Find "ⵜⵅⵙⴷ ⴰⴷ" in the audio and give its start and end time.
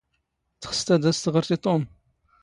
0.69-1.03